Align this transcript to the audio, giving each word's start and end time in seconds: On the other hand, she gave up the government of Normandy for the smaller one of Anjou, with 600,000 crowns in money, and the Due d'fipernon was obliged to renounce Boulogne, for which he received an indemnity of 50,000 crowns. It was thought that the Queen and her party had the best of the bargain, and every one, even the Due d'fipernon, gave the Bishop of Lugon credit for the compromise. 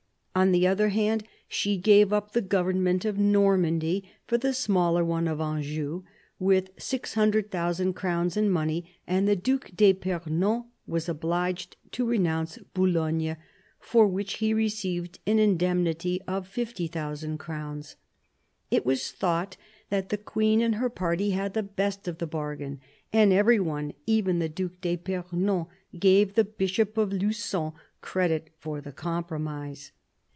On 0.33 0.53
the 0.53 0.65
other 0.65 0.89
hand, 0.89 1.25
she 1.49 1.77
gave 1.77 2.13
up 2.13 2.31
the 2.31 2.41
government 2.41 3.03
of 3.03 3.19
Normandy 3.19 4.09
for 4.25 4.37
the 4.37 4.53
smaller 4.53 5.03
one 5.03 5.27
of 5.27 5.41
Anjou, 5.41 6.03
with 6.39 6.71
600,000 6.79 7.93
crowns 7.93 8.37
in 8.37 8.49
money, 8.49 8.89
and 9.05 9.27
the 9.27 9.35
Due 9.35 9.59
d'fipernon 9.59 10.63
was 10.87 11.09
obliged 11.09 11.75
to 11.91 12.05
renounce 12.07 12.57
Boulogne, 12.73 13.35
for 13.77 14.07
which 14.07 14.35
he 14.35 14.53
received 14.53 15.19
an 15.27 15.37
indemnity 15.37 16.21
of 16.29 16.47
50,000 16.47 17.37
crowns. 17.37 17.97
It 18.71 18.85
was 18.85 19.11
thought 19.11 19.57
that 19.89 20.09
the 20.09 20.17
Queen 20.17 20.61
and 20.61 20.75
her 20.75 20.89
party 20.89 21.31
had 21.31 21.53
the 21.53 21.61
best 21.61 22.07
of 22.07 22.19
the 22.19 22.25
bargain, 22.25 22.79
and 23.11 23.33
every 23.33 23.59
one, 23.59 23.91
even 24.07 24.39
the 24.39 24.49
Due 24.49 24.69
d'fipernon, 24.81 25.67
gave 25.99 26.33
the 26.35 26.45
Bishop 26.45 26.97
of 26.97 27.11
Lugon 27.11 27.73
credit 28.01 28.49
for 28.57 28.79
the 28.79 28.93
compromise. 28.93 29.91